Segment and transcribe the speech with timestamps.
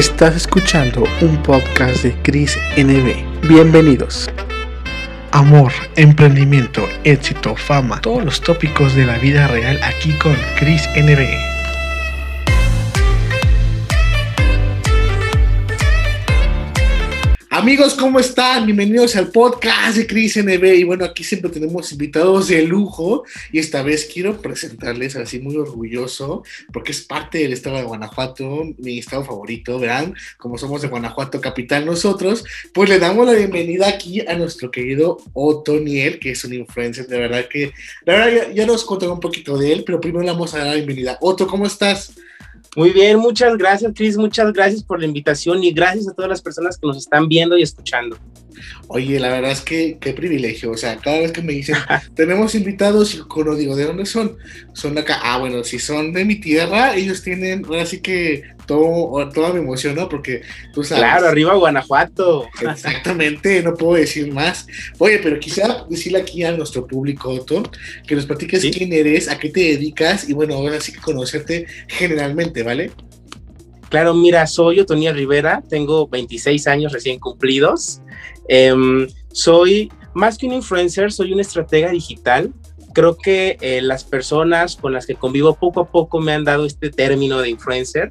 [0.00, 3.46] Estás escuchando un podcast de Chris NB.
[3.46, 4.30] Bienvenidos.
[5.30, 11.49] Amor, emprendimiento, éxito, fama, todos los tópicos de la vida real aquí con Chris NB.
[17.60, 18.64] Amigos, ¿cómo están?
[18.64, 20.64] Bienvenidos al podcast de Cris NB.
[20.76, 23.24] Y bueno, aquí siempre tenemos invitados de lujo.
[23.52, 26.42] Y esta vez quiero presentarles así muy orgulloso,
[26.72, 29.78] porque es parte del estado de Guanajuato, mi estado favorito.
[29.78, 34.70] Verán, como somos de Guanajuato capital nosotros, pues le damos la bienvenida aquí a nuestro
[34.70, 37.08] querido Otoniel, que es un influencer.
[37.08, 37.74] De verdad que,
[38.06, 40.58] la verdad, ya, ya nos contaré un poquito de él, pero primero le vamos a
[40.60, 41.18] dar la bienvenida.
[41.20, 42.14] Otto, ¿cómo estás?
[42.76, 44.16] Muy bien, muchas gracias, Cris.
[44.16, 47.58] Muchas gracias por la invitación y gracias a todas las personas que nos están viendo
[47.58, 48.16] y escuchando.
[48.88, 50.70] Oye, la verdad es que qué privilegio.
[50.70, 51.76] O sea, cada vez que me dicen,
[52.14, 54.36] tenemos invitados, y cuando digo, ¿de dónde son?
[54.72, 55.18] Son de acá.
[55.22, 59.58] Ah, bueno, si son de mi tierra, ellos tienen, ahora sí que todo, toda mi
[59.58, 60.08] emoción, ¿no?
[60.08, 61.02] Porque tú sabes.
[61.02, 62.48] Claro, arriba Guanajuato.
[62.60, 64.64] Exactamente, no puedo decir más.
[64.98, 67.64] Oye, pero quisiera decirle aquí a nuestro público, Otto,
[68.06, 71.66] que nos platiques quién eres, a qué te dedicas y bueno, ahora sí que conocerte
[71.88, 72.92] generalmente, ¿vale?
[73.88, 78.00] Claro, mira, soy Otonia Rivera, tengo 26 años recién cumplidos.
[78.46, 82.52] Em, soy más que un influencer, soy una estratega digital.
[82.94, 86.66] Creo que eh, las personas con las que convivo poco a poco me han dado
[86.66, 88.10] este término de influencer.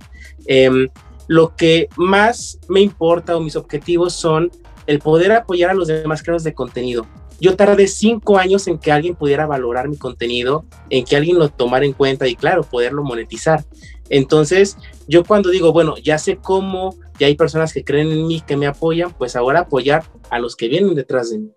[0.51, 0.89] Em,
[1.27, 4.49] lo que más me importa o mis objetivos son
[4.87, 7.05] el poder apoyar a los demás creadores de contenido.
[7.39, 11.49] Yo tardé cinco años en que alguien pudiera valorar mi contenido, en que alguien lo
[11.49, 13.63] tomara en cuenta y claro, poderlo monetizar.
[14.09, 14.75] Entonces,
[15.07, 18.57] yo cuando digo, bueno, ya sé cómo, ya hay personas que creen en mí, que
[18.57, 21.51] me apoyan, pues ahora apoyar a los que vienen detrás de mí.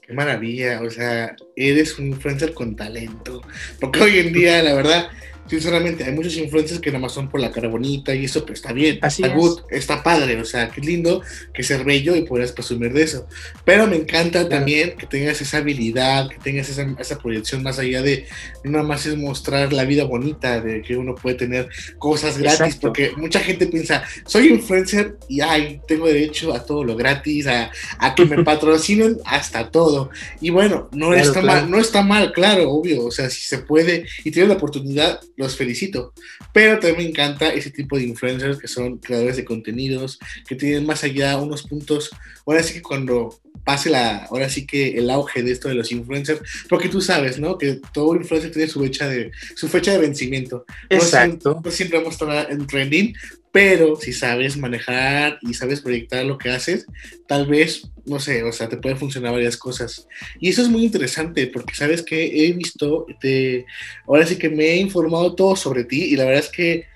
[0.00, 3.42] Qué maravilla, o sea, eres un influencer con talento,
[3.78, 5.08] porque hoy en día, la verdad,
[5.46, 8.54] sinceramente, hay muchos influencers que nada más son por la cara bonita y eso, pero
[8.54, 9.40] está bien, Así está es.
[9.40, 11.22] good, está padre, o sea, qué lindo
[11.52, 13.26] que ser bello y puedas presumir de eso.
[13.64, 18.02] Pero me encanta también que tengas esa habilidad, que tengas esa, esa proyección más allá
[18.02, 18.26] de
[18.64, 21.68] nada más es mostrar la vida bonita, de que uno puede tener
[21.98, 22.88] cosas gratis, Exacto.
[22.88, 27.70] porque mucha gente piensa, soy influencer y ay, tengo derecho a todo lo gratis, a,
[27.98, 30.10] a que me patrocinen hasta todo.
[30.40, 31.60] Y bueno, no, Claro, está claro.
[31.62, 35.20] mal, no está mal, claro, obvio, o sea, si se puede y tienes la oportunidad,
[35.36, 36.12] los felicito.
[36.52, 40.86] Pero también me encanta ese tipo de influencers que son creadores de contenidos, que tienen
[40.86, 42.10] más allá unos puntos.
[42.46, 45.90] Ahora sí que cuando pase la, ahora sí que el auge de esto de los
[45.90, 47.56] influencers, porque tú sabes, ¿no?
[47.58, 50.64] Que todo influencer tiene su fecha de, su fecha de vencimiento.
[50.90, 51.50] No Exacto.
[51.50, 53.14] siempre, no siempre vamos a estar en trending,
[53.54, 56.86] pero si sabes manejar y sabes proyectar lo que haces,
[57.28, 60.08] tal vez, no sé, o sea, te pueden funcionar varias cosas.
[60.40, 63.64] Y eso es muy interesante porque sabes que he visto, te,
[64.08, 66.86] ahora sí que me he informado todo sobre ti y la verdad es que,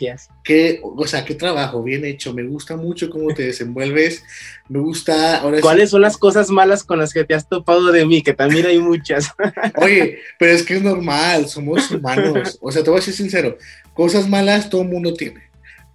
[0.00, 0.28] es.
[0.42, 4.24] que o sea, qué trabajo bien hecho, me gusta mucho cómo te desenvuelves,
[4.70, 7.92] me gusta, ahora sí- ¿Cuáles son las cosas malas con las que te has topado
[7.92, 8.22] de mí?
[8.22, 9.34] Que también hay muchas.
[9.76, 12.56] Oye, pero es que es normal, somos humanos.
[12.62, 13.58] O sea, te voy a ser sincero,
[13.92, 15.45] cosas malas todo el mundo tiene.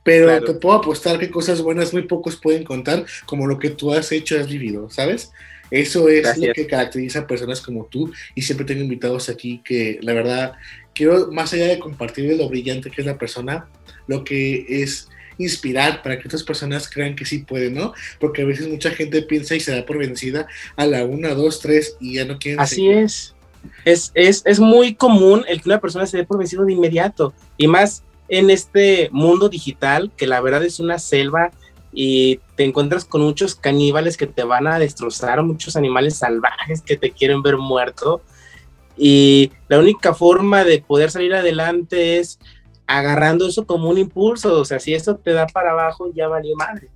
[0.03, 0.45] Pero Claro.
[0.45, 4.12] te puedo apostar que cosas buenas muy pocos pueden contar, como lo que tú has
[4.12, 5.31] hecho, has vivido, ¿sabes?
[5.69, 10.00] Eso es lo que caracteriza a personas como tú y siempre tengo invitados aquí que
[10.01, 10.53] la verdad
[10.94, 13.67] quiero, más allá de compartir lo brillante que es la persona,
[14.07, 15.07] lo que es
[15.38, 17.94] inspirar para que otras personas crean que sí pueden, ¿no?
[18.19, 20.45] Porque a veces mucha gente piensa y se da por vencida
[20.75, 22.97] a la una, dos, tres y ya no quieren Así seguir.
[22.97, 23.34] es.
[23.85, 24.41] Es, es.
[24.45, 27.34] es muy común el que una persona se dé por vencido de inmediato.
[27.57, 31.51] Y más en este mundo digital, que la verdad es una selva
[31.91, 36.95] y te encuentras con muchos caníbales que te van a destrozar, muchos animales salvajes que
[36.95, 38.21] te quieren ver muerto.
[38.95, 42.39] Y la única forma de poder salir adelante es
[42.87, 44.61] agarrando eso como un impulso.
[44.61, 46.87] O sea, si eso te da para abajo, ya valió madre.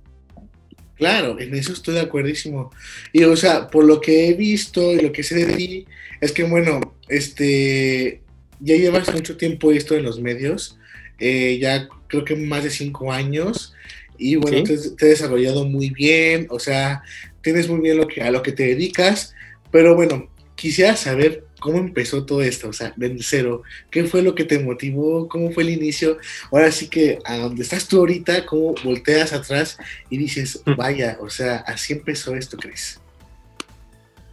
[0.94, 2.70] Claro, en eso estoy de acuerdísimo.
[3.12, 5.86] Y o sea, por lo que he visto y lo que sé de ti,
[6.22, 8.22] es que bueno, este,
[8.58, 10.78] ya llevas mucho tiempo esto en los medios,
[11.18, 13.74] eh, ya creo que más de cinco años,
[14.18, 14.64] y bueno, Sí.
[14.64, 17.02] te, te has desarrollado muy bien, o sea,
[17.42, 19.34] tienes muy bien lo que, a lo que te dedicas,
[19.70, 24.34] pero bueno, quisiera saber cómo empezó todo esto, o sea, desde cero, qué fue lo
[24.34, 26.18] que te motivó, cómo fue el inicio,
[26.52, 29.76] ahora sí que a donde estás tú ahorita, cómo volteas atrás
[30.08, 33.00] y dices, vaya, o sea, así empezó esto, Cris.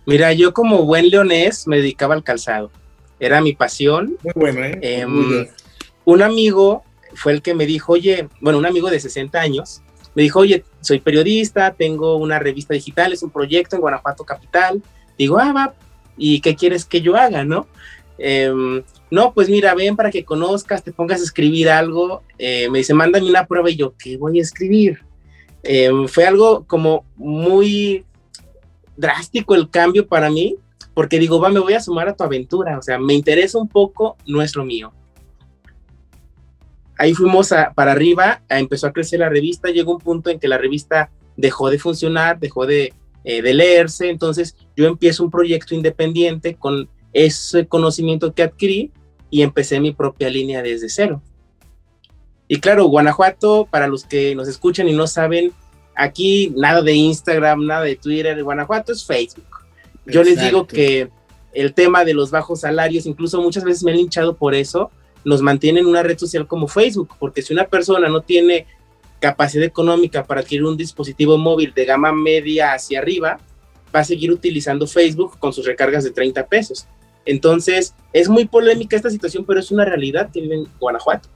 [0.06, 2.71] Mira, yo como buen leonés me dedicaba al calzado.
[3.19, 4.18] Era mi pasión.
[4.21, 4.77] Muy bueno, ¿eh?
[4.81, 5.50] Em, Muy bien.
[6.05, 6.83] Un amigo
[7.13, 9.81] fue el que me dijo, oye, bueno, un amigo de 60 años,
[10.15, 14.81] me dijo, oye, soy periodista, tengo una revista digital, es un proyecto en Guanajuato Capital.
[15.17, 15.73] Digo, ah, va,
[16.17, 17.67] ¿y qué quieres que yo haga, no?
[18.17, 22.23] em, no, pues mira, ven para que conozcas, te pongas a escribir algo.
[22.38, 24.99] Eh, me dice, mándame una prueba y yo, ¿qué voy a escribir?
[25.63, 28.06] Em, fue algo como muy
[28.97, 30.56] drástico el cambio para mí,
[30.94, 33.67] porque digo, va, me voy a sumar a tu aventura, o sea, me interesa un
[33.67, 34.94] poco, no es lo mío.
[36.98, 40.57] Ahí fuimos para arriba, empezó a crecer la revista, llegó un punto en que la
[40.57, 42.94] revista dejó de funcionar, dejó de,
[43.24, 48.92] eh, de leerse, entonces yo empiezo un proyecto independiente con ese conocimiento que adquirí
[49.30, 51.22] y empecé mi propia línea desde cero.
[52.48, 55.51] Y claro, Guanajuato, para los que nos escuchan y no saben,
[55.95, 59.48] aquí nada de Instagram, nada de Twitter, Guanajuato es Facebook.
[60.06, 61.10] Yo les digo que
[61.54, 64.92] el tema de los bajos salarios, incluso muchas veces me han hinchado por eso,
[65.25, 68.67] nos mantiene en una red social como Facebook, porque si una persona no tiene
[69.19, 73.39] capacidad económica para adquirir un dispositivo móvil de gama media hacia arriba,
[73.95, 76.87] va a seguir utilizando Facebook con sus recargas de 30 pesos.
[77.25, 81.29] Entonces, es muy polémica esta situación, pero es una realidad que vive en Guanajuato.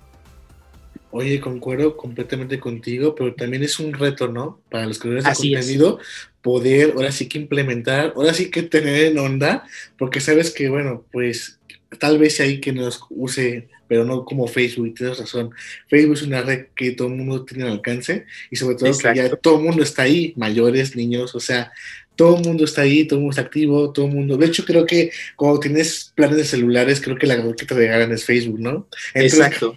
[1.11, 4.59] Oye, concuerdo completamente contigo, pero también es un reto, ¿no?
[4.69, 5.99] Para los creadores de contenido,
[6.41, 9.65] poder ahora sí que implementar, ahora sí que tener en onda,
[9.97, 11.59] porque sabes que, bueno, pues
[11.99, 15.51] tal vez ahí que nos use, pero no como Facebook, tienes razón.
[15.87, 19.15] Facebook es una red que todo el mundo tiene al alcance y sobre todo que
[19.15, 21.71] ya todo el mundo está ahí, mayores, niños, o sea,
[22.17, 24.35] todo el mundo está ahí, todo el mundo está activo, todo el mundo.
[24.35, 27.75] De hecho, creo que cuando tienes planes de celulares, creo que la red que te
[27.75, 28.87] regalan es Facebook, ¿no?
[29.13, 29.75] Exacto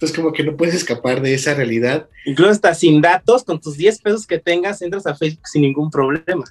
[0.00, 2.08] entonces, como que no puedes escapar de esa realidad.
[2.24, 5.90] Incluso hasta sin datos, con tus 10 pesos que tengas, entras a Facebook sin ningún
[5.90, 6.42] problema.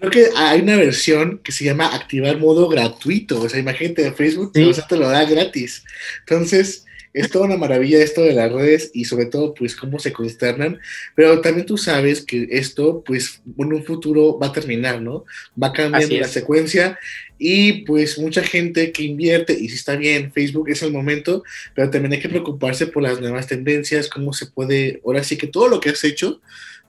[0.00, 3.40] Creo que hay una versión que se llama activar modo gratuito.
[3.40, 5.84] O sea, imagínate de Facebook, o sea, te lo da gratis.
[6.26, 6.84] Entonces,
[7.14, 10.80] es toda una maravilla esto de las redes y sobre todo pues cómo se consternan,
[11.14, 15.24] pero también tú sabes que esto pues en un futuro va a terminar, ¿no?
[15.60, 16.98] Va cambiando la secuencia
[17.38, 21.42] y pues mucha gente que invierte y si está bien, Facebook es el momento,
[21.74, 25.46] pero también hay que preocuparse por las nuevas tendencias, cómo se puede, ahora sí que
[25.46, 26.40] todo lo que has hecho,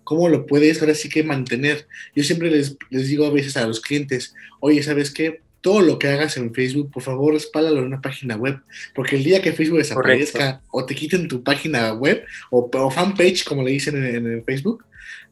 [0.04, 1.88] cómo lo puedes ahora sí que mantener.
[2.16, 5.42] Yo siempre les, les digo a veces a los clientes, oye, ¿sabes qué?
[5.64, 8.60] Todo lo que hagas en Facebook, por favor, respáldalo en una página web,
[8.94, 13.64] porque el día que Facebook desaparezca o te quiten tu página web o, fanpage, como
[13.64, 14.84] le dicen en, Facebook,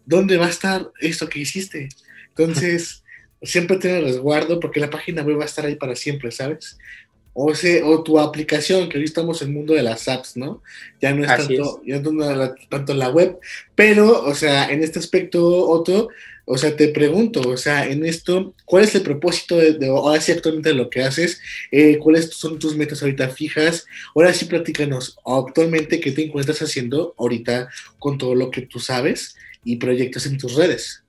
[0.06, 1.90] ¿dónde va a estar esto que hiciste?
[2.30, 3.04] Entonces,
[3.44, 6.78] siempre ten resguardo porque la página web va a estar ahí para siempre, ¿sabes?
[7.34, 10.64] O, sea, o tu aplicación, que hoy estamos en el mundo de las apps, ¿no?
[11.02, 13.38] Ya no es, tanto, Ya no es tanto la web,
[13.76, 16.08] pero, o sea, en este aspecto, Otto,
[16.46, 20.32] o sea, te pregunto, o sea, en esto, ¿cuál es el propósito de, ahora sí
[20.32, 21.40] actualmente lo que haces?
[21.72, 23.86] Eh, ¿Cuáles son tus metas ahorita fijas?
[24.16, 29.36] Ahora sí, platícanos, actualmente, ¿qué te encuentras haciendo ahorita con todo lo que tú sabes
[29.64, 31.04] y proyectos en tus redes?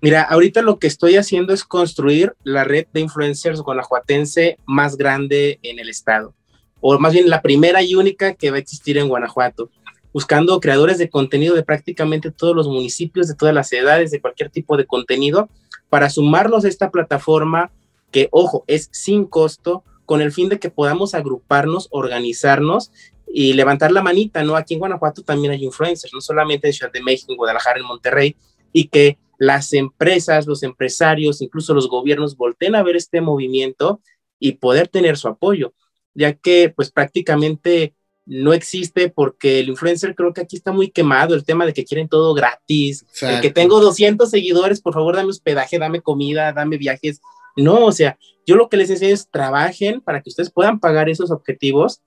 [0.00, 5.60] Mira, ahorita lo que estoy haciendo es construir la red de influencers guanajuatense más grande
[5.62, 6.34] en el estado,
[6.80, 9.70] o más bien la primera y única que va a existir en Guanajuato
[10.12, 14.50] buscando creadores de contenido de prácticamente todos los municipios, de todas las edades, de cualquier
[14.50, 15.48] tipo de contenido,
[15.88, 17.70] para sumarlos a esta plataforma
[18.10, 22.92] que, ojo, es sin costo, con el fin de que podamos agruparnos, organizarnos
[23.26, 24.56] y levantar la manita, ¿no?
[24.56, 27.86] Aquí en Guanajuato también hay influencers, no solamente en Ciudad de México, en Guadalajara, en
[27.86, 28.36] Monterrey,
[28.72, 34.00] y que las empresas, los empresarios, incluso los gobiernos volteen a ver este movimiento
[34.38, 35.72] y poder tener su apoyo,
[36.14, 41.34] ya que pues prácticamente no existe porque el influencer creo que aquí está muy quemado,
[41.34, 43.04] el tema de que quieren todo gratis,
[43.40, 47.20] que tengo 200 seguidores, por favor dame hospedaje, dame comida, dame viajes.
[47.56, 51.08] No, o sea, yo lo que les enseño es trabajen para que ustedes puedan pagar
[51.08, 52.00] esos objetivos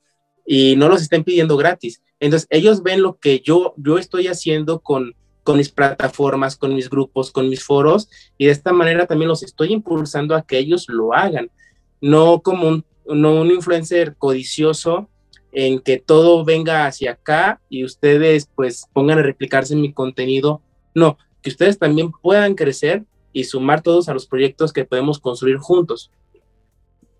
[0.45, 2.01] y no los estén pidiendo gratis.
[2.19, 6.89] Entonces, ellos ven lo que yo, yo estoy haciendo con, con mis plataformas, con mis
[6.89, 10.85] grupos, con mis foros, y de esta manera también los estoy impulsando a que ellos
[10.87, 11.51] lo hagan.
[11.99, 15.09] No como un, no un influencer codicioso
[15.55, 20.61] en que todo venga hacia acá y ustedes pues pongan a replicarse en mi contenido.
[20.93, 25.57] No, que ustedes también puedan crecer y sumar todos a los proyectos que podemos construir
[25.57, 26.11] juntos.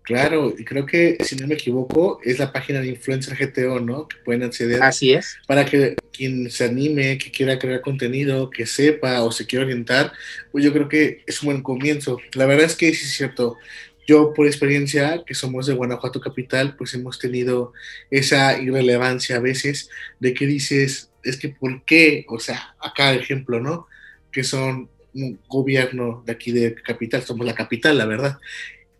[0.02, 4.06] Claro, y creo que, si no me equivoco, es la página de Influencer GTO, ¿no?
[4.06, 4.80] Que pueden acceder.
[4.80, 5.36] Así es.
[5.48, 10.12] Para que quien se anime, que quiera crear contenido, que sepa o se quiera orientar,
[10.52, 12.20] pues yo creo que es un buen comienzo.
[12.34, 13.56] La verdad es que sí es cierto.
[14.06, 17.72] Yo, por experiencia, que somos de Guanajuato Capital, pues hemos tenido
[18.10, 22.24] esa irrelevancia a veces de que dices, es que ¿por qué?
[22.28, 23.88] O sea, acá ejemplo, ¿no?
[24.30, 28.38] Que son un gobierno de aquí de Capital, somos la capital, la verdad.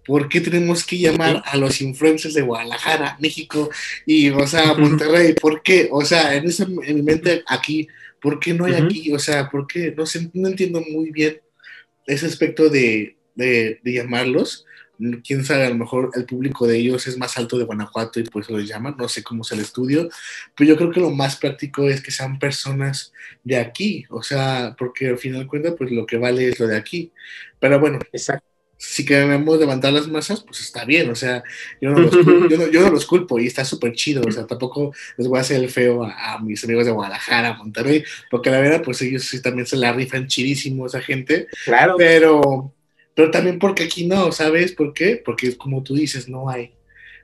[0.05, 3.71] ¿Por qué tenemos que llamar a los influencers de Guadalajara, México
[4.07, 5.35] y, o sea, Monterrey?
[5.35, 5.89] ¿Por qué?
[5.91, 7.87] O sea, en, ese, en mi mente aquí,
[8.21, 9.13] ¿por qué no hay aquí?
[9.13, 9.95] O sea, ¿por qué?
[9.97, 11.41] No, sé, no entiendo muy bien
[12.07, 14.65] ese aspecto de, de, de llamarlos
[15.27, 18.25] quién sabe, a lo mejor el público de ellos es más alto de Guanajuato y
[18.25, 20.09] pues lo llaman, no sé cómo es el estudio,
[20.57, 23.13] pero yo creo que lo más práctico es que sean personas
[23.45, 26.67] de aquí, o sea, porque al final de cuentas, pues lo que vale es lo
[26.67, 27.13] de aquí.
[27.59, 28.45] Pero bueno, Exacto.
[28.79, 31.43] si queremos levantar las masas, pues está bien, o sea,
[31.81, 34.31] yo no los culpo, yo no, yo no los culpo y está súper chido, o
[34.31, 38.05] sea, tampoco les voy a hacer el feo a, a, mis amigos de Guadalajara, Monterrey,
[38.31, 41.95] porque la verdad, pues ellos sí también se la rifan chidísimo esa gente, Claro.
[41.97, 42.73] pero,
[43.17, 45.21] pero también porque aquí no, ¿sabes por qué?
[45.25, 46.71] Porque como tú dices, no hay.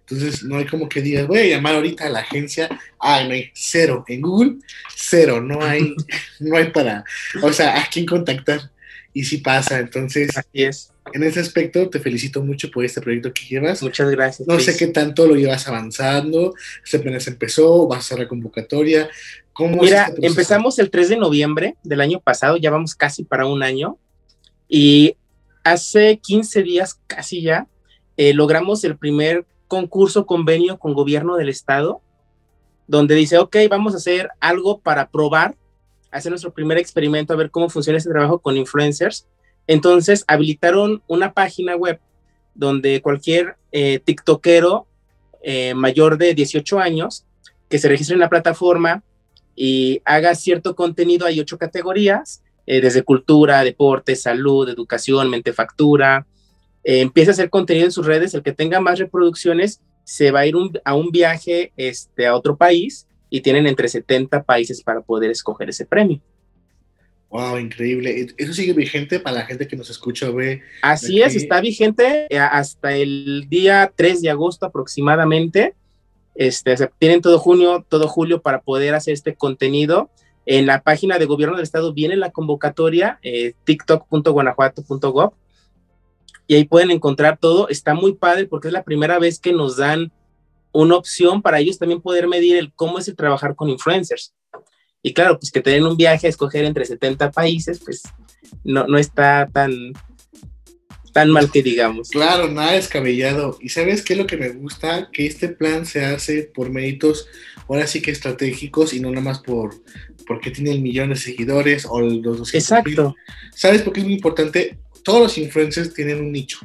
[0.00, 2.80] Entonces, no hay como que digas, voy a llamar ahorita a la agencia.
[2.98, 4.02] Ay, no hay cero.
[4.08, 4.56] En Google,
[4.96, 5.42] cero.
[5.42, 5.94] No hay,
[6.40, 7.04] no hay para,
[7.42, 8.70] o sea, a quién contactar.
[9.12, 9.80] Y sí pasa.
[9.80, 10.90] Entonces, Así es.
[11.12, 13.82] en ese aspecto, te felicito mucho por este proyecto que llevas.
[13.82, 14.48] Muchas gracias.
[14.48, 16.54] No sé qué tanto lo llevas avanzando.
[16.84, 19.10] Se apenas empezó, vas a la convocatoria.
[19.52, 20.32] ¿Cómo es Mira, este proceso?
[20.32, 23.98] empezamos el 3 de noviembre del año pasado, ya vamos casi para un año.
[24.70, 25.16] Y
[25.64, 27.66] hace 15 días, casi ya,
[28.16, 32.00] eh, logramos el primer concurso convenio con gobierno del estado,
[32.86, 35.56] donde dice, ok, vamos a hacer algo para probar,
[36.10, 39.26] hacer nuestro primer experimento, a ver cómo funciona ese trabajo con influencers.
[39.66, 42.00] Entonces, habilitaron una página web
[42.54, 44.86] donde cualquier eh, TikTokero
[45.42, 47.24] eh, mayor de 18 años
[47.68, 49.02] que se registre en la plataforma
[49.56, 56.26] y haga cierto contenido, hay ocho categorías, eh, desde cultura, deporte, salud, educación, mentefactura,
[56.84, 60.40] eh, empieza a hacer contenido en sus redes, el que tenga más reproducciones se va
[60.40, 64.82] a ir un, a un viaje este, a otro país y tienen entre 70 países
[64.82, 66.20] para poder escoger ese premio.
[67.30, 68.26] Wow, increíble.
[68.36, 70.60] Eso sigue vigente para la gente que nos escucha ve.
[70.82, 75.74] Así es, está vigente eh, hasta el día 3 de agosto aproximadamente.
[76.34, 80.10] Este, o sea, tienen todo junio, todo julio para poder hacer este contenido.
[80.44, 85.32] En la página de gobierno del estado viene la convocatoria, eh, tiktok.guanajuato.gov,
[86.46, 87.68] y ahí pueden encontrar todo.
[87.68, 90.12] Está muy padre porque es la primera vez que nos dan
[90.72, 94.34] una opción para ellos también poder medir el cómo es el trabajar con influencers.
[95.02, 98.02] Y claro, pues que tener un viaje a escoger entre 70 países, pues
[98.64, 99.92] no, no está tan,
[101.12, 102.10] tan mal que digamos.
[102.10, 103.58] Claro, nada descabellado.
[103.60, 105.10] ¿Y sabes qué es lo que me gusta?
[105.12, 107.26] Que este plan se hace por méritos,
[107.68, 109.74] ahora sí que estratégicos y no nada más por
[110.26, 112.90] porque tiene el millón de seguidores o los 200 Exacto.
[112.90, 113.14] mil.
[113.54, 114.78] ¿Sabes por qué es muy importante?
[115.04, 116.58] Todos los influencers tienen un nicho.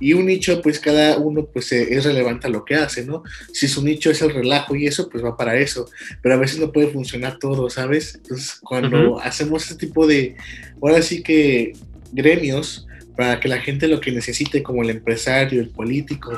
[0.00, 3.22] Y un nicho, pues cada uno pues eh, es relevante a lo que hace, ¿no?
[3.52, 5.88] Si su nicho es el relajo y eso, pues va para eso.
[6.22, 8.14] Pero a veces no puede funcionar todo, ¿sabes?
[8.16, 10.36] Entonces, cuando hacemos este tipo de,
[10.80, 11.74] ahora sí que
[12.12, 16.32] gremios, para que la gente lo que necesite, como el empresario, el político,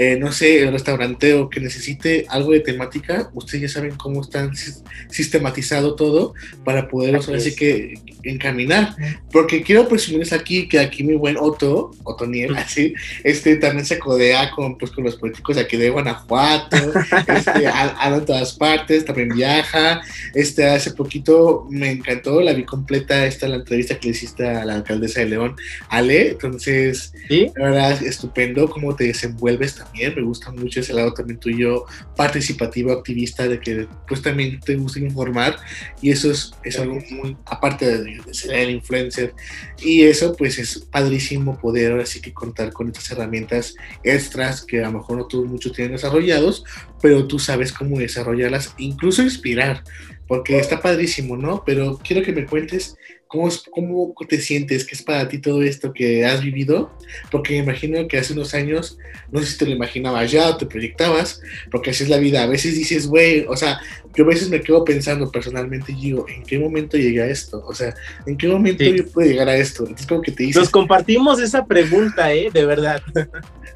[0.00, 4.54] eh, no sé, el restauranteo, que necesite algo de temática, ustedes ya saben cómo están
[4.54, 8.94] sis- sistematizado todo para poderlos Así que encaminar.
[9.32, 14.52] Porque quiero presumirles aquí que aquí mi buen Otto, Otoniel, así, este también se codea
[14.52, 16.76] con, pues, con los políticos de aquí de Guanajuato,
[17.26, 20.00] este, anda en todas partes, también viaja.
[20.34, 24.64] Este, hace poquito me encantó, la vi completa, esta la entrevista que le hiciste a
[24.64, 25.56] la alcaldesa de León,
[25.88, 26.30] Ale.
[26.30, 27.50] Entonces, ¿Sí?
[27.56, 29.87] la verdad, estupendo cómo te desenvuelves también.
[29.94, 31.84] Me gusta mucho ese lado también tuyo,
[32.16, 35.56] participativo, activista, de que pues también te gusta informar.
[36.00, 39.34] Y eso es, es algo muy, aparte de, de ser el influencer.
[39.82, 44.80] Y eso pues es padrísimo poder ahora sí que contar con estas herramientas extras que
[44.80, 46.64] a lo mejor no todos muchos tienen desarrollados,
[47.00, 49.82] pero tú sabes cómo desarrollarlas, incluso inspirar,
[50.28, 51.62] porque está padrísimo, ¿no?
[51.66, 55.62] Pero quiero que me cuentes cómo, es- cómo te sientes, qué es para ti todo
[55.62, 56.90] esto que has vivido,
[57.30, 58.98] porque me imagino que hace unos años,
[59.32, 62.42] no sé si te lo imaginabas ya o te proyectabas, porque así es la vida.
[62.42, 63.80] A veces dices, güey, o sea,
[64.14, 67.62] yo a veces me quedo pensando personalmente, digo, ¿en qué momento llegué a esto?
[67.66, 67.94] O sea,
[68.26, 68.96] ¿en qué momento Sí.
[68.96, 69.82] yo puedo llegar a esto?
[69.84, 72.48] Entonces, como que te dices, Nos compartimos esa pregunta, ¿eh?
[72.52, 73.02] De verdad.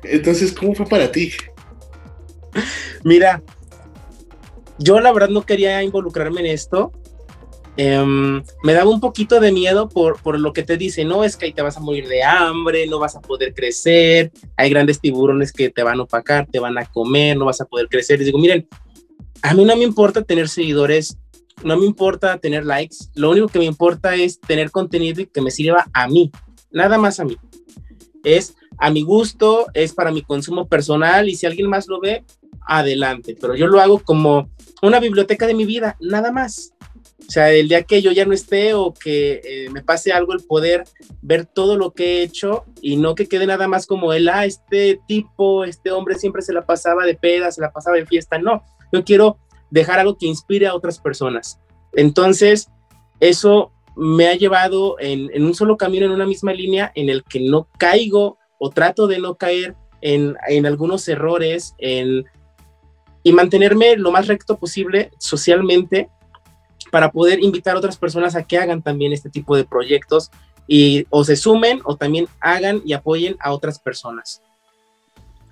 [0.04, 1.32] entonces, ¿cómo fue para ti?
[3.04, 3.42] Mira,
[4.78, 6.92] yo la verdad no quería involucrarme en esto.
[7.76, 11.36] Em, me daba un poquito de miedo por, por lo que te dice, no, es
[11.36, 15.00] que ahí te vas a morir de hambre, no vas a poder crecer, hay grandes
[15.00, 18.18] tiburones que te van a opacar, te van a comer, no vas a poder crecer.
[18.18, 18.68] Les digo, miren,
[19.40, 21.16] a mí no me importa tener seguidores,
[21.64, 25.40] no me importa tener likes, lo único que me importa es tener contenido y que
[25.40, 26.30] me sirva a mí,
[26.70, 27.36] nada más a mí.
[28.22, 32.24] Es a mi gusto, es para mi consumo personal y si alguien más lo ve,
[32.66, 34.50] adelante, pero yo lo hago como
[34.82, 36.74] una biblioteca de mi vida, nada más.
[37.26, 40.32] O sea, el día que yo ya no esté o que eh, me pase algo,
[40.32, 40.84] el poder
[41.22, 44.44] ver todo lo que he hecho y no que quede nada más como el, ah,
[44.44, 48.38] este tipo, este hombre siempre se la pasaba de peda, se la pasaba de fiesta.
[48.38, 49.38] No, yo quiero
[49.70, 51.60] dejar algo que inspire a otras personas.
[51.94, 52.68] Entonces,
[53.20, 57.22] eso me ha llevado en, en un solo camino, en una misma línea, en el
[57.22, 62.24] que no caigo o trato de no caer en, en algunos errores en,
[63.22, 66.08] y mantenerme lo más recto posible socialmente
[66.90, 70.30] para poder invitar a otras personas a que hagan también este tipo de proyectos
[70.66, 74.42] y o se sumen o también hagan y apoyen a otras personas.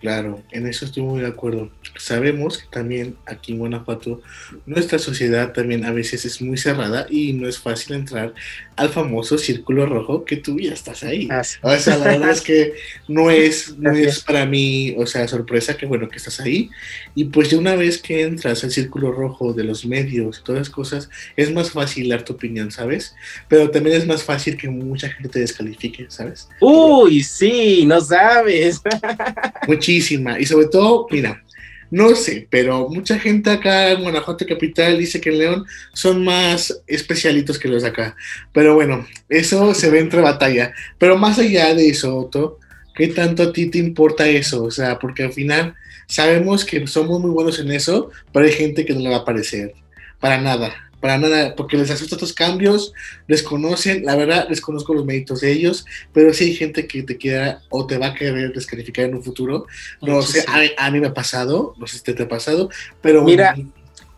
[0.01, 1.71] Claro, en eso estoy muy de acuerdo.
[1.99, 4.23] Sabemos que también aquí en Guanajuato
[4.65, 8.33] nuestra sociedad también a veces es muy cerrada y no es fácil entrar
[8.77, 11.29] al famoso círculo rojo que tú ya estás ahí.
[11.61, 12.73] O sea, la verdad es que
[13.09, 16.71] no es, no es para mí, o sea, sorpresa que bueno que estás ahí.
[17.15, 20.61] Y pues de una vez que entras al círculo rojo de los medios y todas
[20.61, 23.15] las cosas, es más fácil dar tu opinión, ¿sabes?
[23.49, 26.49] Pero también es más fácil que mucha gente te descalifique, ¿sabes?
[26.59, 28.81] Uy, sí, no sabes.
[29.91, 31.43] Y sobre todo, mira,
[31.91, 36.83] no sé, pero mucha gente acá en Guanajuato Capital dice que en León son más
[36.87, 38.17] especialitos que los de acá.
[38.53, 40.73] Pero bueno, eso se ve entre batalla.
[40.99, 42.59] Pero más allá de eso, Otto,
[42.95, 44.65] ¿qué tanto a ti te importa eso?
[44.65, 45.75] O sea, porque al final
[46.07, 49.25] sabemos que somos muy buenos en eso, pero hay gente que no le va a
[49.25, 49.75] parecer.
[50.21, 52.93] Para nada para nada, porque les asusta estos cambios,
[53.27, 57.03] les conocen, la verdad, les conozco los méritos de ellos, pero si hay gente que
[57.03, 59.67] te quiera o te va a querer descalificar en un futuro.
[60.03, 60.45] No sé,
[60.77, 62.69] a, mí me ha pasado, no sé si te, ha pasado,
[63.01, 63.25] pero...
[63.25, 63.57] Mira,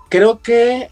[0.08, 0.88] creo que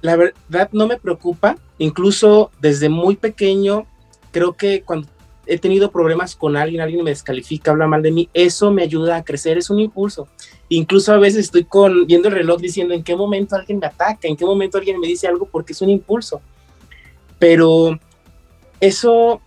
[0.00, 3.86] la verdad no me preocupa, incluso desde muy pequeño,
[4.30, 5.08] creo que cuando
[5.46, 9.16] he tenido problemas con alguien, alguien me descalifica, habla mal de mí, eso me ayuda
[9.16, 10.28] a crecer, es un impulso.
[10.68, 14.26] Incluso a veces estoy con, viendo el reloj diciendo en qué momento alguien me ataca,
[14.26, 16.40] en qué momento alguien me dice algo porque es un impulso.
[17.38, 17.98] Pero
[18.80, 19.40] eso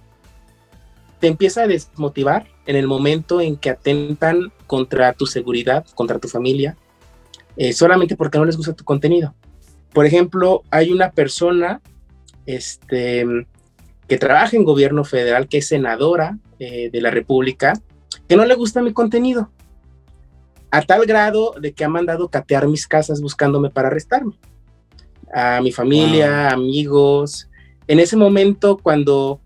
[1.19, 6.27] te empieza a desmotivar en el momento en que atentan contra tu seguridad, contra tu
[6.27, 6.77] familia,
[7.57, 9.33] eh, solamente porque no les gusta tu contenido.
[9.93, 11.81] Por ejemplo, hay una persona,
[12.45, 13.25] este,
[14.07, 17.73] que trabaja en gobierno federal, que es senadora eh, de la República,
[18.27, 19.51] que no le gusta mi contenido,
[20.75, 24.33] a tal grado de que ha mandado catear mis casas buscándome para arrestarme.
[25.33, 27.47] A mi familia, amigos.
[27.87, 29.39] En ese momento, cuando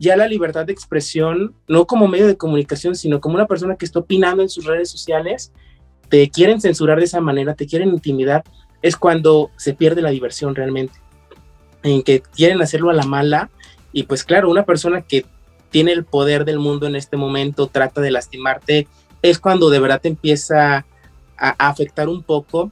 [0.00, 3.84] ya la libertad de expresión, no como medio de comunicación, sino como una persona que
[3.84, 5.52] está opinando en sus redes sociales,
[6.08, 8.42] te quieren censurar de esa manera, te quieren intimidar,
[8.82, 10.94] es cuando se pierde la diversión realmente.
[11.84, 13.48] En que quieren hacerlo a la mala
[13.92, 15.24] y pues claro, una persona que
[15.70, 18.88] tiene el poder del mundo en este momento, trata de lastimarte,
[19.24, 20.84] es cuando de verdad te empieza
[21.38, 22.70] a, afectar un poco.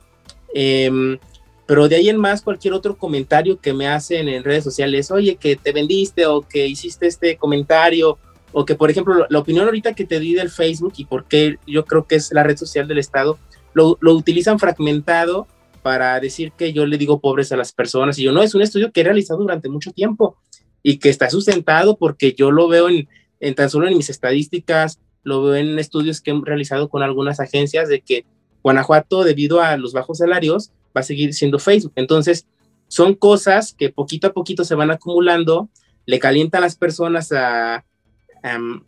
[0.54, 1.18] Em,
[1.66, 5.36] pero de ahí en más, cualquier otro comentario que me hacen en redes sociales, oye,
[5.36, 8.18] que te vendiste o que hiciste este comentario,
[8.52, 11.56] o que, por ejemplo, la opinión ahorita que te di del Facebook y por qué
[11.66, 13.38] yo creo que es la red social del Estado,
[13.72, 15.46] lo, lo, utilizan fragmentado
[15.80, 18.18] para decir que yo le digo pobres a las personas.
[18.18, 20.36] Y yo, no, es un estudio que he realizado durante mucho tiempo
[20.82, 23.08] y que está sustentado porque yo lo veo en,
[23.40, 27.40] en tan solo en mis estadísticas, lo veo en estudios que he realizado con algunas
[27.40, 28.24] agencias de que
[28.62, 31.92] Guanajuato, debido a los bajos salarios, va a seguir siendo Facebook.
[31.96, 32.46] Entonces,
[32.88, 35.68] son cosas que poquito a poquito se van acumulando,
[36.06, 37.84] le calientan las personas a,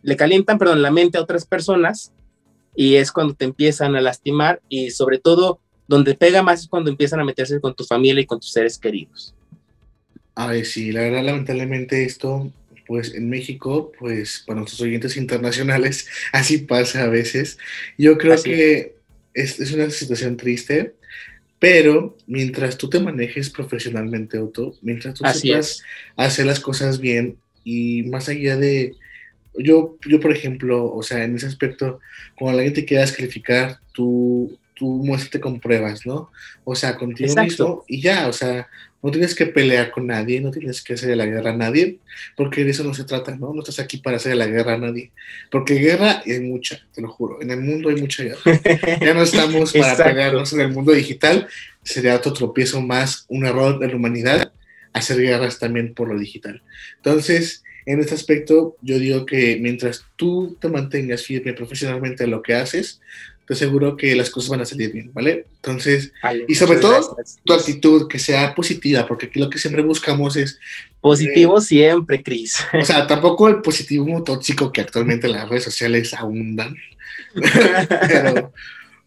[0.01, 2.13] le calientan, perdón, la mente a otras personas
[2.75, 6.89] y es cuando te empiezan a lastimar y sobre todo donde pega más es cuando
[6.89, 9.33] empiezan a meterse con tu familia y con tus seres queridos.
[10.35, 12.51] Ay, sí, la verdad, lamentablemente esto,
[12.85, 17.57] pues en México, pues para nuestros oyentes internacionales, así pasa a veces.
[17.97, 18.95] Yo creo que
[19.33, 20.95] es, es, una situación triste,
[21.59, 25.81] pero mientras tú te manejes profesionalmente, Otto, mientras tú sepas
[26.15, 28.93] hacer las cosas bien y más allá de,
[29.57, 31.99] yo, yo por ejemplo, o sea, en ese aspecto,
[32.35, 36.29] cuando alguien te quiera descalificar, tú, tú muéstrate con pruebas, ¿no?
[36.63, 38.67] O sea, contigo mismo y ya, o sea,
[39.05, 41.99] no tienes que pelear con nadie, no tienes que hacer la guerra a nadie,
[42.35, 43.53] porque de eso no se trata, ¿no?
[43.53, 45.11] No estás aquí para hacer la guerra a nadie,
[45.51, 48.41] porque guerra hay mucha, te lo juro, en el mundo hay mucha guerra.
[48.99, 51.47] Ya no estamos para pelearnos en el mundo digital,
[51.83, 54.51] sería otro tropiezo más, un error de la humanidad,
[54.91, 56.63] hacer guerras también por lo digital.
[56.95, 62.41] Entonces, en este aspecto, yo digo que mientras tú te mantengas firme profesionalmente en lo
[62.41, 63.01] que haces,
[63.45, 65.45] te aseguro que las cosas van a salir bien, ¿vale?
[65.57, 66.11] Entonces,
[66.47, 70.59] y sobre todo tu actitud, que sea positiva, porque aquí lo que siempre buscamos es...
[70.99, 72.57] Positivo siempre, Cris.
[72.73, 76.75] O sea, tampoco el positivismo tóxico que actualmente las redes sociales abundan,
[78.07, 78.51] pero,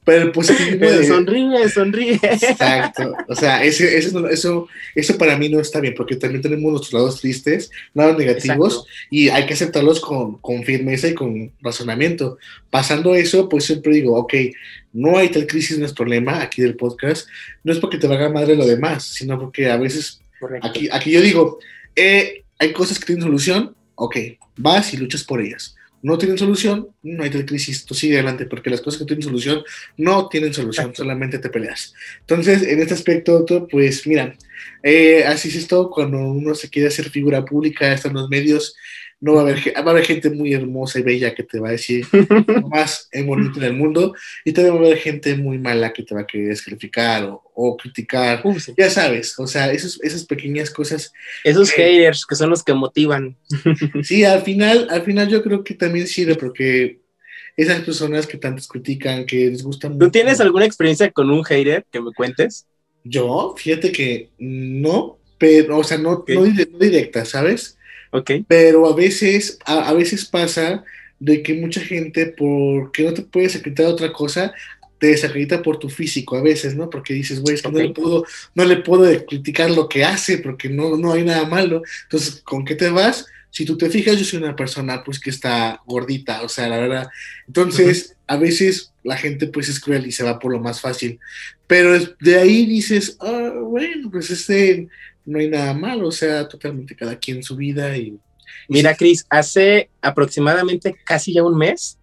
[0.08, 1.06] pero el positivismo de...
[1.06, 2.14] Sonríe, sonríe.
[2.22, 3.14] Exacto.
[3.28, 6.94] O sea, ese, eso, eso, eso para mí no está bien, porque también tenemos nuestros
[6.94, 12.38] lados tristes, lados negativos, y hay que aceptarlos con, con, firmeza y con razonamiento.
[12.70, 14.32] Pasando eso, pues siempre digo, ok,
[14.94, 17.28] no hay tal crisis, nuestro lema aquí del podcast,
[17.62, 20.22] no es porque te valga madre lo demás, sino porque a veces,
[20.62, 21.58] aquí, aquí yo digo,
[21.94, 24.16] eh, hay cosas que tienen solución, ok,
[24.56, 28.46] vas y luchas por ellas no tienen solución, no hay tal crisis, tú sigue adelante,
[28.46, 29.62] porque las cosas que tienen solución
[29.96, 31.94] no tienen solución, solamente te peleas.
[32.20, 34.37] Entonces, en este aspecto, pues mira,
[34.82, 38.76] eh, así es esto cuando uno se quiere hacer figura pública, está en los medios,
[39.20, 41.68] no va a haber, va a haber gente muy hermosa y bella que te va
[41.68, 42.07] a decir
[42.46, 46.04] lo más bonito en el mundo y también va a haber gente muy mala que
[46.04, 48.42] te va a querer descalificar o, criticar,
[48.76, 51.12] ya sabes, o sea, esos, esas pequeñas cosas.
[51.42, 53.37] Esos haters que son los que motivan.
[54.04, 57.00] sí, al final, al final yo creo que también sirve porque
[57.57, 60.07] esas personas que tantos critican, que les gusta mucho.
[60.07, 62.68] ¿Tú tienes alguna experiencia con un hater que me cuentes?
[63.02, 66.44] Yo, fíjate que no, pero, o sea, no, no
[66.78, 67.77] directa, ¿sabes?
[68.46, 70.84] Pero a veces, a, veces pasa
[71.18, 74.52] de que mucha gente, porque no te puedes acreditar otra cosa,
[74.98, 76.90] te desacredita por tu físico a veces, ¿no?
[76.90, 80.38] Porque dices, güey, es que no, le puedo, no le puedo criticar lo que hace
[80.38, 81.82] porque no, no hay nada malo.
[82.04, 83.26] Entonces, ¿con qué te vas?
[83.50, 86.78] Si tú te fijas, yo soy una persona pues que está gordita, o sea, la
[86.78, 87.08] verdad.
[87.46, 91.18] Entonces, a veces la gente pues es cruel y se va por lo más fácil.
[91.66, 94.88] Pero de ahí dices, ah, bueno, pues este
[95.28, 98.18] no hay nada malo, o sea, totalmente cada quien su vida y...
[98.66, 101.98] Mira, Cris, hace aproximadamente casi ya un mes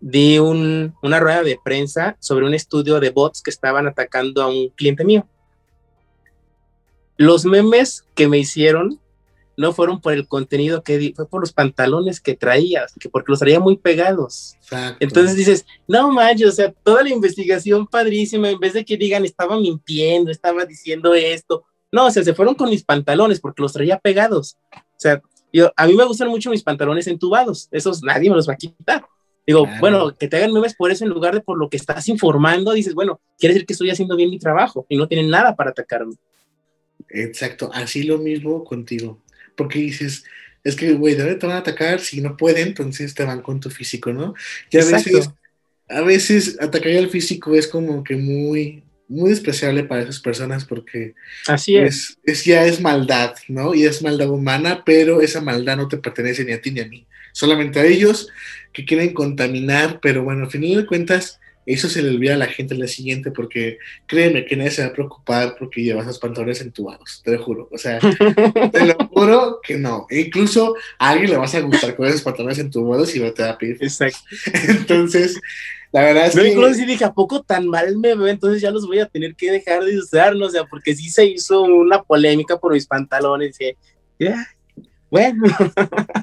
[0.00, 4.68] di una rueda de prensa sobre un estudio de bots que estaban atacando a un
[4.70, 5.26] cliente mío.
[7.16, 9.00] Los memes que me hicieron
[9.56, 13.32] no fueron por el contenido que di, fue por los pantalones que traía, que porque
[13.32, 14.56] los traía muy pegados.
[15.00, 19.24] Entonces dices, no manches, o sea, toda la investigación padrísima, en vez de que digan
[19.24, 23.74] estaba mintiendo, estaba diciendo esto, no, o sea, se fueron con mis pantalones porque los
[23.74, 24.56] traía pegados.
[24.74, 28.48] O sea, yo, a mí me gustan mucho mis pantalones entubados, esos nadie me los
[28.48, 29.04] va a quitar.
[29.46, 32.08] Digo, bueno, que te hagan memes por eso en lugar de por lo que estás
[32.08, 35.56] informando, dices, bueno, quiere decir que estoy haciendo bien mi trabajo y no tienen nada
[35.56, 36.14] para atacarme.
[37.08, 39.20] Exacto, así lo mismo contigo,
[39.56, 40.24] porque dices,
[40.62, 43.58] es que, güey, de te van a atacar, si no pueden, entonces te van con
[43.58, 44.34] tu físico, ¿no?
[44.70, 45.30] Y a veces,
[45.88, 51.14] a veces atacar al físico es como que muy, muy despreciable para esas personas porque
[51.46, 52.18] Así es.
[52.24, 52.44] es.
[52.44, 53.74] ya es maldad, ¿no?
[53.74, 56.86] Y es maldad humana, pero esa maldad no te pertenece ni a ti ni a
[56.86, 58.28] mí, solamente a ellos
[58.72, 62.46] que quieren contaminar, pero bueno, al final de cuentas, eso se le olvida a la
[62.46, 66.18] gente en la siguiente porque créeme que nadie se va a preocupar porque llevas los
[66.18, 67.68] pantalones entubados, te lo juro.
[67.70, 70.06] O sea, te lo juro que no.
[70.10, 73.44] E incluso a alguien le vas a gustar con esos pantalones entubados y no te
[73.44, 73.78] va a pedir.
[73.80, 74.18] Exacto.
[74.68, 75.40] Entonces,
[75.92, 76.48] la verdad es que.
[76.48, 78.28] Incluso si dije, ¿a poco tan mal me veo?
[78.28, 80.46] Entonces ya los voy a tener que dejar de usar, ¿no?
[80.46, 83.56] O sea, porque sí se hizo una polémica por mis pantalones.
[83.60, 83.76] Y,
[85.10, 85.42] bueno.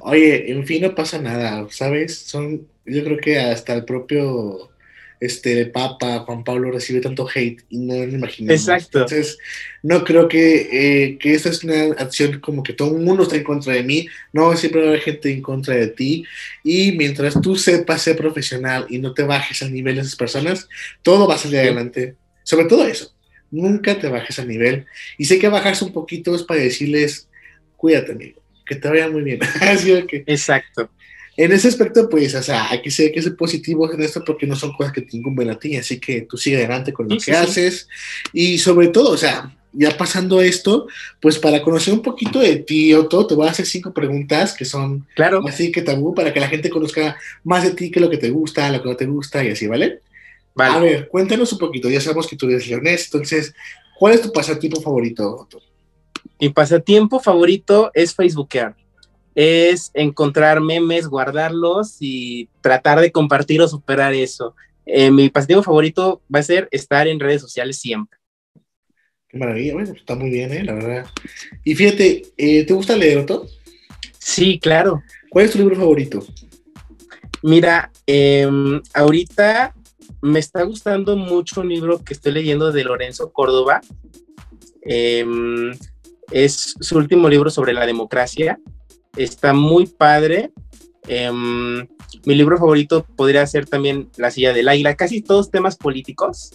[0.01, 2.17] Oye, en fin, no pasa nada, ¿sabes?
[2.17, 4.71] Son, yo creo que hasta el propio
[5.19, 8.53] este Papa Juan Pablo recibe tanto hate y no me imagino.
[8.53, 8.99] Exacto.
[8.99, 9.38] Entonces,
[9.84, 13.36] no creo que, eh, que esta es una acción como que todo el mundo está
[13.36, 14.08] en contra de mí.
[14.32, 16.23] No, siempre va a haber gente en contra de ti.
[16.63, 20.69] Y mientras tú sepas ser profesional y no te bajes al nivel de esas personas,
[21.03, 22.15] todo va a salir adelante.
[22.43, 23.13] Sobre todo eso.
[23.51, 24.86] Nunca te bajes al nivel.
[25.17, 27.27] Y sé que bajarse un poquito es para decirles,
[27.75, 29.39] cuídate, amigo, que te vaya muy bien.
[29.62, 30.89] Así que, Exacto
[31.39, 34.45] en ese aspecto, pues, o sea, hay que ser, que ser positivos en esto porque
[34.45, 37.17] no son cosas que te incumben a ti, así que tú sigue adelante con lo
[37.17, 37.88] que haces.
[38.34, 40.88] Y sobre todo, o sea, ya pasando esto,
[41.21, 44.65] pues para conocer un poquito de ti, Otto, te voy a hacer cinco preguntas que
[44.65, 45.41] son claro.
[45.47, 48.17] así que tabú para que la gente conozca más de ti, qué es lo que
[48.17, 50.02] te gusta, lo que no te gusta y así, ¿vale?
[50.56, 50.75] Vale.
[50.75, 53.54] A ver, cuéntanos un poquito, ya sabemos que tú eres leonés, entonces,
[53.97, 55.62] ¿cuál es tu pasatiempo favorito, Otto?
[56.38, 58.75] Mi pasatiempo favorito es Facebookear
[59.41, 64.54] es encontrar memes, guardarlos y tratar de compartir o superar eso.
[64.86, 68.19] Eh, mi pasatiempo favorito va a ser estar en redes sociales siempre.
[69.30, 70.65] Qué maravilla, bueno, está muy bien, ¿eh?
[70.65, 71.06] la verdad.
[71.63, 73.47] Y fíjate, eh, ¿te gusta leer, Otto?
[74.17, 75.02] Sí, claro.
[75.30, 76.21] ¿Cuál es tu libro favorito?
[77.41, 79.73] Mira, em, ahorita
[80.21, 83.80] me está gustando mucho un libro que estoy leyendo de Lorenzo Córdoba.
[84.82, 85.71] Em,
[86.30, 88.60] es su último libro sobre la democracia
[89.23, 90.51] está muy padre.
[91.08, 91.88] Em,
[92.25, 96.51] mi libro favorito podría ser también La silla del águila, casi todos temas políticos,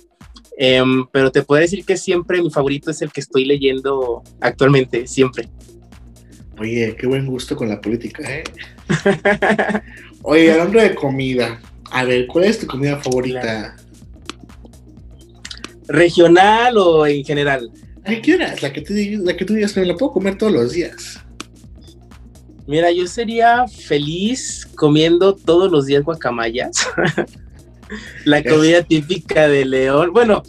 [0.56, 5.06] em, pero te puedo decir que siempre mi favorito es el que estoy leyendo actualmente,
[5.06, 5.48] siempre.
[6.58, 8.44] Oye, qué buen gusto con la política, ¿eh?
[10.22, 13.76] Oye, hablando de comida, a ver, ¿cuál es tu comida favorita?
[15.88, 17.70] ¿Regional o en general?
[18.06, 18.62] ¿Qué quieras?
[18.62, 18.80] La que,
[19.22, 21.23] la que tú digas me la puedo comer todos los días.
[22.66, 26.88] Mira, yo sería feliz comiendo todos los días guacamayas.
[28.24, 30.12] la comida típica de León.
[30.12, 30.42] Bueno,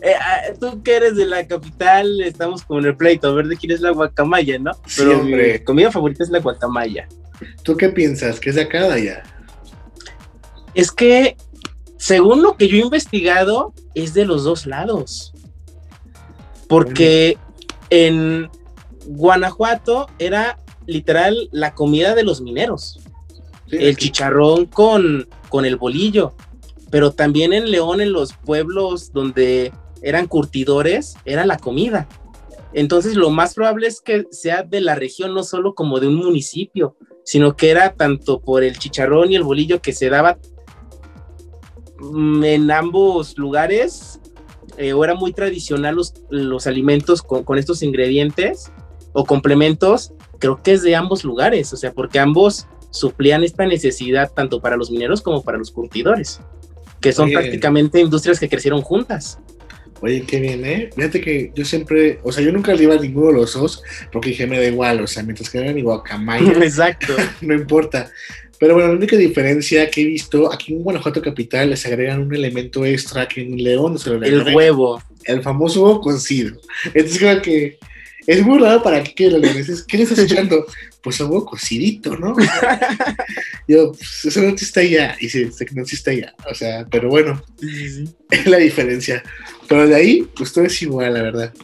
[0.00, 3.56] eh, ah, tú que eres de la capital, estamos con el pleito, a ver de
[3.56, 4.72] quién es la guacamaya, ¿no?
[4.96, 7.08] Pero mi comida favorita es la guacamaya.
[7.62, 8.40] ¿Tú qué piensas?
[8.40, 9.22] ¿Que es de acá allá?
[10.74, 11.36] Es que,
[11.96, 15.32] según lo que yo he investigado, es de los dos lados.
[16.68, 17.36] Porque
[17.90, 18.50] en
[19.06, 22.98] Guanajuato era literal la comida de los mineros.
[23.70, 26.34] el chicharrón con, con el bolillo.
[26.90, 29.72] Pero también en León, en los pueblos donde
[30.02, 32.08] eran curtidores, era la comida.
[32.72, 36.14] Entonces lo más probable es que sea de la región, no solo como de un
[36.14, 40.38] municipio, sino que era tanto por el chicharrón y el bolillo que se daba
[41.98, 44.20] mm, en ambos lugares,
[44.78, 48.70] eh, o era muy tradicional los, los alimentos con, con, estos ingredientes
[49.12, 54.32] o complementos, creo que es de ambos lugares, o sea, porque ambos suplían esta necesidad
[54.32, 56.40] tanto para los mineros como para los curtidores,
[57.00, 59.38] que son prácticamente industrias que crecieron juntas.
[60.00, 60.90] Oye, qué bien, ¿eh?
[60.94, 63.82] Fíjate que yo siempre, o sea, yo nunca le iba a ninguno de los dos
[64.12, 66.52] porque dije, me da igual, o sea, mientras que era mi guacamaya.
[66.62, 67.14] Exacto.
[67.40, 68.10] no importa.
[68.60, 72.34] Pero bueno, la única diferencia que he visto, aquí en Guanajuato Capital les agregan un
[72.34, 75.02] elemento extra que en León se lo El huevo.
[75.24, 76.56] El famoso huevo cocido.
[76.86, 77.78] Entonces creo que
[78.28, 79.82] es muy raro para que lo dices.
[79.84, 80.66] ¿Qué le estás echando?
[81.02, 82.36] Pues huevo cocidito, ¿no?
[83.68, 85.16] yo, pues eso no existe allá.
[85.18, 86.34] Y sí, sé que no existe allá.
[86.50, 87.42] O sea, pero bueno,
[88.30, 89.22] es la diferencia.
[89.66, 91.54] Pero de ahí, pues todo es igual, la verdad.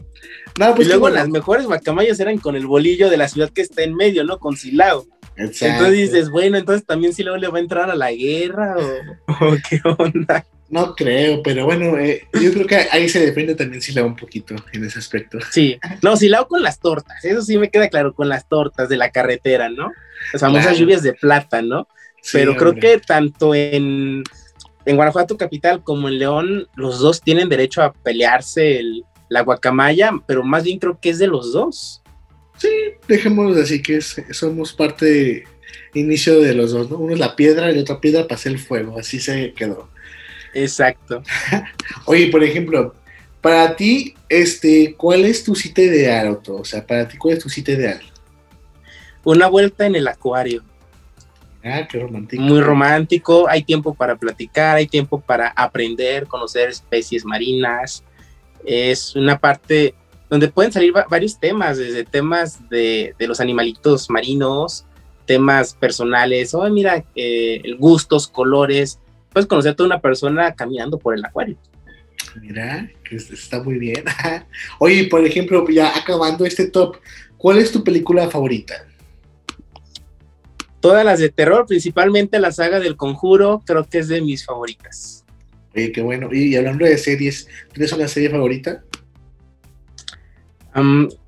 [0.59, 3.61] No, pues y luego las mejores guacamayas eran con el bolillo de la ciudad que
[3.61, 4.39] está en medio, ¿no?
[4.39, 5.05] Con Silao.
[5.37, 5.67] Exacto.
[5.67, 9.83] Entonces dices, bueno, entonces también Silao le va a entrar a la guerra o, qué
[9.99, 10.47] onda.
[10.75, 14.57] No creo, pero bueno, eh, yo creo que ahí se depende también Silao un poquito
[14.73, 15.39] en ese aspecto.
[15.53, 18.97] Sí, no, Silao con las tortas, eso sí me queda claro, con las tortas de
[18.97, 19.93] la carretera, ¿no?
[20.33, 21.87] Las famosas lluvias de plata, ¿no?
[22.33, 24.25] pero creo que tanto en
[24.85, 30.11] en Guanajuato capital como en León, los dos tienen derecho a pelearse el, la guacamaya,
[30.27, 32.03] pero más bien creo que es de los dos.
[32.59, 32.69] Sí,
[33.07, 35.45] dejémoslo así, que somos parte de
[35.95, 36.99] inicio de los dos, ¿no?
[36.99, 39.94] Uno es la piedra y otra piedra para hacer el fuego, así se quedó.
[40.55, 41.23] Exacto.
[42.07, 42.95] Oye, por ejemplo,
[43.41, 47.51] para ti, este, ¿cuál es tu cita ideal, O sea, para ti, ¿cuál es tu
[47.51, 48.01] cita ideal?
[49.25, 50.63] Una vuelta en el acuario.
[51.63, 52.43] Ah, qué romántico.
[52.43, 58.05] Muy romántico, hay tiempo para platicar, hay tiempo para aprender, conocer especies marinas.
[58.65, 59.95] Es una parte
[60.29, 64.85] donde pueden salir varios temas, desde temas de, los animalitos marinos,
[65.27, 68.99] temas personales, oh, mira, eh, gustos, colores.
[69.35, 71.59] Puedes conocer a toda una persona caminando por el acuario.
[72.41, 74.05] Mira, que está muy bien.
[74.79, 76.99] Oye, por ejemplo, ya acabando este top,
[77.37, 78.87] ¿cuál es tu película favorita?
[80.79, 85.25] Todas las de terror, principalmente la saga del conjuro, creo que es de mis favoritas.
[85.75, 86.29] Oye, qué bueno.
[86.33, 88.85] Y, hablando de series, ¿tienes una serie favorita?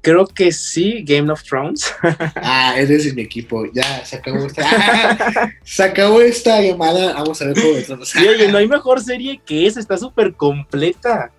[0.01, 1.95] Creo que sí, Game of Thrones.
[2.37, 3.65] ah, eres de mi equipo.
[3.73, 5.53] Ya, se acabó esta.
[5.65, 7.13] se acabó esta llamada.
[7.15, 8.17] Vamos a ver cómo Thrones.
[8.17, 11.31] oye, no hay mejor serie que esa, está súper completa.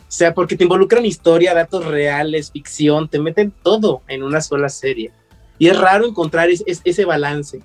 [0.00, 4.68] O sea, porque te involucran historia, datos reales, ficción, te meten todo en una sola
[4.68, 5.10] serie.
[5.58, 7.60] Y es raro encontrar ese balance.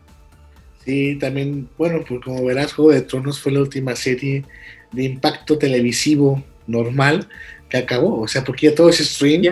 [0.86, 4.45] Sí, también, bueno, pues como verás, Juego de Tronos fue la última serie
[4.91, 7.28] de impacto televisivo normal
[7.69, 8.21] que acabó.
[8.21, 9.43] O sea, porque ya todo es stream.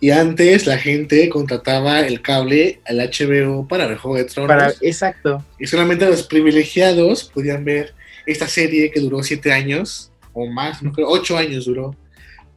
[0.00, 4.78] Y antes la gente contrataba el cable al HBO para ver Juego de Tronos.
[4.80, 5.44] exacto.
[5.58, 7.94] Y solamente los privilegiados podían ver
[8.26, 11.94] esta serie que duró siete años o más, no creo, ocho años duró.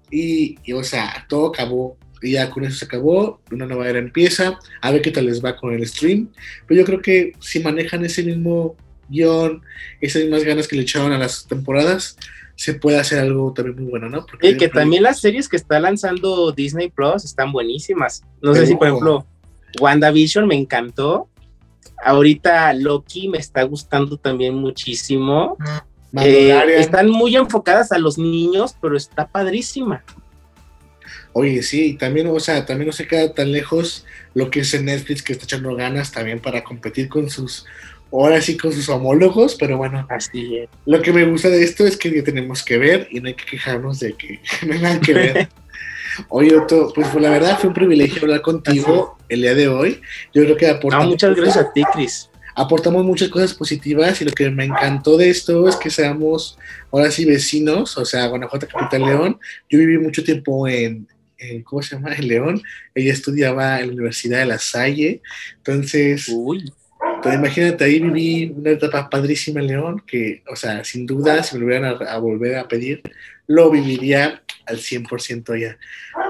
[0.10, 4.00] Y, y, o sea, todo acabó y ya con eso se acabó, una nueva era
[4.00, 6.30] empieza, a ver qué tal les va con el stream,
[6.68, 8.76] pero yo creo que si manejan ese mismo
[9.10, 9.62] guion,
[10.02, 12.18] esas mismas ganas que le echaron a las temporadas,
[12.56, 14.26] se puede hacer algo también muy bueno, ¿no?
[14.26, 18.24] Porque y que también las series que está lanzando Disney Plus están buenísimas.
[18.42, 19.26] No sé si, por ejemplo,
[19.80, 21.30] WandaVision me encantó.
[22.04, 25.58] Ahorita Loki me está gustando también muchísimo.
[26.22, 30.04] Eh, están muy enfocadas a los niños, pero está padrísima.
[31.34, 34.86] Oye, sí, también, o sea, también no se queda tan lejos lo que es en
[34.86, 37.66] Netflix que está echando ganas también para competir con sus,
[38.12, 40.70] ahora sí con sus homólogos, pero bueno, así es.
[40.86, 43.34] Lo que me gusta de esto es que ya tenemos que ver y no hay
[43.34, 45.50] que quejarnos de que no hay nada que ver.
[46.30, 50.02] Oye, Otto, pues, pues la verdad fue un privilegio hablar contigo el día de hoy.
[50.34, 51.08] Yo creo que aportamos.
[51.08, 52.30] muchas gracias a ti, Cris.
[52.56, 56.58] Aportamos muchas cosas positivas y lo que me encantó de esto es que seamos
[56.90, 59.40] ahora sí vecinos, o sea, Guanajuato, Capital León.
[59.70, 61.06] Yo viví mucho tiempo en,
[61.66, 62.16] ¿cómo se llama?
[62.16, 62.62] En León.
[62.94, 65.22] Ella estudiaba en la Universidad de La Salle.
[65.58, 66.72] Entonces, Uy.
[67.26, 71.56] Entonces, imagínate, ahí viví una etapa padrísima en León, que, o sea, sin duda, si
[71.56, 73.02] me lo hubieran a, volver a pedir,
[73.48, 75.76] lo viviría al 100% allá.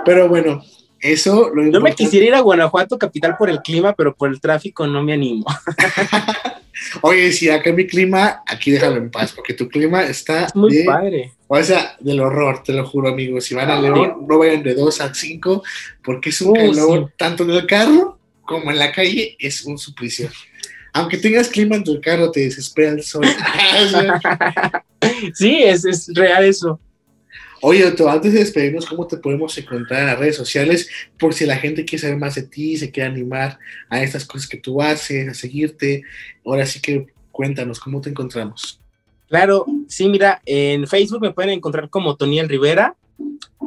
[0.06, 0.64] Pero bueno,
[1.02, 4.40] eso lo Yo me quisiera ir a Guanajuato, capital, por el clima, pero por el
[4.40, 5.46] tráfico no me animo.
[7.02, 11.34] Oye, si acá mi clima, aquí déjalo en paz, porque tu clima está muy padre.
[11.48, 13.44] O sea, del horror, te lo juro, amigos.
[13.44, 15.62] Si van a León, no vayan de 2 a 5,
[16.02, 20.30] porque es un calor, tanto en el carro como en la calle, es un suplicio.
[20.96, 23.26] Aunque tengas clima en tu carro, te desespera el sol.
[25.34, 26.80] sí, es, es real eso.
[27.62, 30.90] Oye, antes de despedirnos, ¿cómo te podemos encontrar en las redes sociales?
[31.20, 34.48] Por si la gente quiere saber más de ti, se quiere animar a estas cosas
[34.48, 36.04] que tú haces, a seguirte.
[36.46, 38.80] Ahora sí que cuéntanos, ¿cómo te encontramos?
[39.28, 42.96] Claro, sí, mira, en Facebook me pueden encontrar como Toniel Rivera,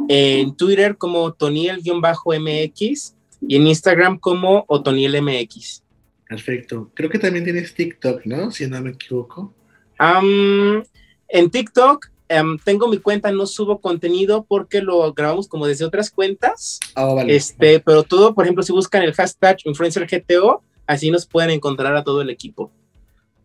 [0.09, 3.13] en Twitter como Toniel-MX
[3.47, 5.83] y en Instagram como OtonielMX.
[6.29, 6.91] Perfecto.
[6.95, 8.51] Creo que también tienes TikTok, ¿no?
[8.51, 9.55] Si no me equivoco.
[9.99, 16.11] en TikTok Em, tengo mi cuenta, no subo contenido porque lo grabamos como desde otras
[16.11, 16.79] cuentas.
[16.95, 17.35] Ah, vale.
[17.35, 22.05] Este, pero todo, por ejemplo, si buscan el hashtag InfluencerGTO, así nos pueden encontrar a
[22.05, 22.71] todo el equipo.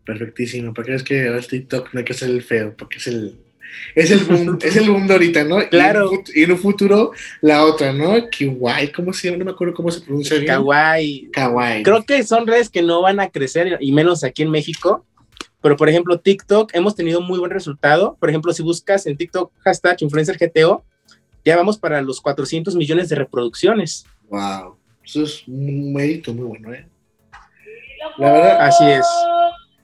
[0.04, 3.38] Perfectísimo, porque es que ahora TikTok no hay que ser el feo, porque es el
[3.94, 5.58] es el boom, es el boom de ahorita, ¿no?
[5.68, 6.10] Claro.
[6.34, 8.14] Y en, un futuro, la otra, ¿no?
[8.30, 9.38] Kawaii, ¿cómo se llama?
[9.38, 10.48] No me acuerdo cómo se pronuncia bien.
[10.48, 11.30] Kawaii.
[11.32, 11.82] Kawaii.
[11.82, 15.04] Creo que son redes que no van a crecer, y menos aquí en México.
[15.60, 18.16] Pero, por ejemplo, TikTok, hemos tenido muy buen resultado.
[18.20, 20.84] Por ejemplo, si buscas en TikTok hashtag InfluencerGTO,
[21.44, 24.04] ya vamos para los 400 millones de reproducciones.
[24.28, 26.86] Wow, eso es un mérito muy bueno, ¿eh?
[28.18, 28.60] La verdad.
[28.60, 29.06] Así es.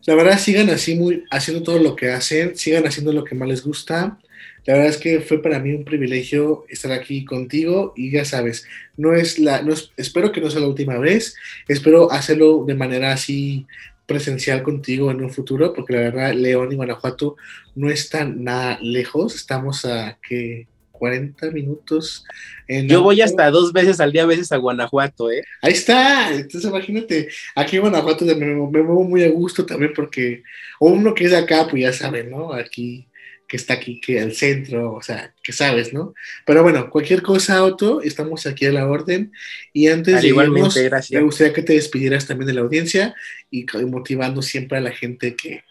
[0.06, 3.48] La verdad, sigan así, muy, haciendo todo lo que hacen, sigan haciendo lo que más
[3.48, 4.18] les gusta.
[4.66, 8.66] La verdad es que fue para mí un privilegio estar aquí contigo y ya sabes,
[8.96, 11.34] no es la, no espero que no sea la última vez,
[11.66, 13.66] espero hacerlo de manera así
[14.06, 17.36] presencial contigo en un futuro, porque la verdad León y Guanajuato
[17.74, 20.66] no están nada lejos, estamos a que
[21.00, 22.24] 40 minutos.
[22.68, 25.42] En Yo voy hasta dos veces al día, a veces a Guanajuato, ¿eh?
[25.62, 30.42] Ahí está, entonces imagínate, aquí en Guanajuato me, me muevo muy a gusto también porque,
[30.78, 32.52] o uno que es de acá, pues ya saben, ¿no?
[32.52, 33.08] Aquí
[33.48, 36.14] que está aquí, que al centro, o sea, que sabes, ¿no?
[36.46, 39.32] Pero bueno, cualquier cosa, Otto, estamos aquí a la orden.
[39.72, 40.76] Y antes de irnos,
[41.10, 43.12] me gustaría que te despidieras también de la audiencia
[43.50, 45.64] y motivando siempre a la gente que,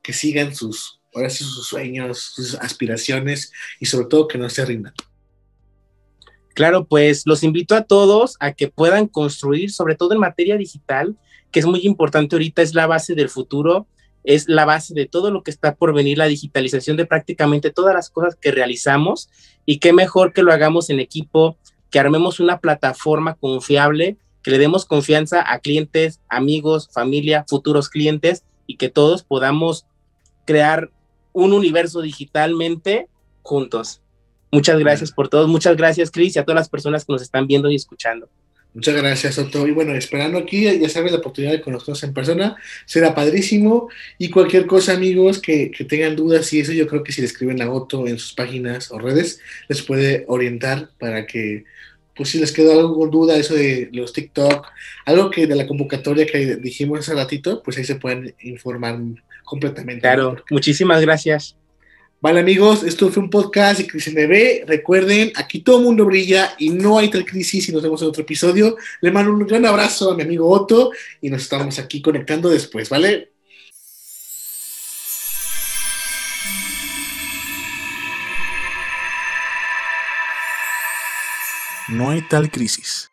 [0.00, 4.64] que sigan sus, ahora sí, sus sueños, sus aspiraciones y sobre todo que no se
[4.64, 4.94] rindan.
[6.54, 11.16] Claro, pues los invito a todos a que puedan construir, sobre todo en materia digital,
[11.50, 13.88] que es muy importante ahorita, es la base del futuro
[14.26, 17.94] es la base de todo lo que está por venir, la digitalización de prácticamente todas
[17.94, 19.30] las cosas que realizamos
[19.64, 21.56] y qué mejor que lo hagamos en equipo,
[21.90, 28.44] que armemos una plataforma confiable, que le demos confianza a clientes, amigos, familia, futuros clientes
[28.66, 29.86] y que todos podamos
[30.44, 30.90] crear
[31.36, 33.08] un universo digitalmente
[33.42, 34.00] juntos.
[34.50, 35.46] Muchas gracias por todo.
[35.46, 38.26] Muchas gracias, Cris, y a todas las personas que nos están viendo y escuchando.
[38.72, 39.66] Muchas gracias, Otto.
[39.66, 43.90] Y bueno, esperando aquí, ya sabes, la oportunidad de conocernos en persona, será padrísimo.
[44.16, 47.60] Y cualquier cosa, amigos, que, tengan dudas y eso, yo creo que si le escriben
[47.60, 51.64] a Otto en sus páginas o redes, les puede orientar para que,
[52.14, 54.66] pues si les queda alguna duda, eso de los TikTok,
[55.04, 58.98] algo que de la convocatoria que dijimos hace ratito, pues ahí se pueden informar
[59.46, 60.02] completamente.
[60.02, 61.56] Claro, muchísimas gracias.
[62.20, 64.66] Vale amigos, esto fue un podcast de Crisis NB.
[64.66, 68.08] Recuerden, aquí todo el mundo brilla y no hay tal crisis y nos vemos en
[68.08, 68.76] otro episodio.
[69.00, 72.88] Le mando un gran abrazo a mi amigo Otto y nos estamos aquí conectando después,
[72.88, 73.30] ¿vale?
[81.88, 83.08] No hay tal crisis.